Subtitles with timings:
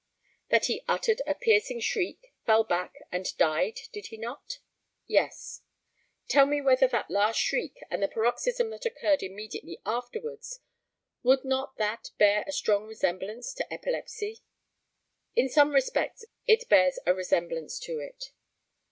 [0.49, 4.57] That he uttered a piercing shriek, fell back and died; did he not?
[5.05, 5.61] Yes.
[6.27, 10.59] Tell me whether that last shriek and the paroxysm that occurred immediately afterwards
[11.21, 14.39] would not that bear a strong resemblance to epilepsy?
[15.35, 18.31] In some respects it bears a resemblance to it.